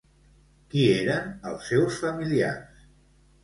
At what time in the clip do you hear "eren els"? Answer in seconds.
0.93-1.69